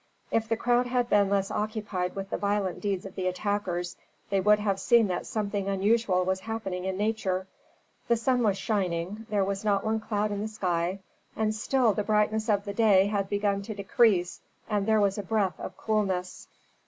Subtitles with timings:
[0.31, 3.97] If the crowd had been less occupied with the violent deeds of the attackers,
[4.31, 7.45] they would have seen that something unusual was happening in nature.
[8.07, 11.01] The sun was shining, there was not one cloud in the sky,
[11.35, 15.23] and still the brightness of the day had begun to decrease and there was a
[15.23, 16.47] breath of coolness.